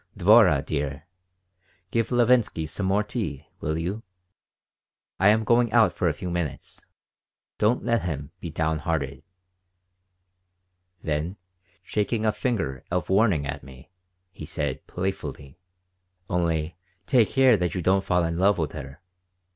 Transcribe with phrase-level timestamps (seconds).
[0.17, 1.03] "Dvorah dear,
[1.91, 4.01] give Levinsky some more tea, will you?
[5.19, 6.83] I am going out for a few minutes.
[7.59, 9.21] Don't let him be downhearted."
[11.03, 11.37] Then,
[11.83, 13.91] shaking a finger of warning at me,
[14.31, 15.59] he said, playfully,
[16.27, 19.01] "Only take care that you don't fall in love with her!"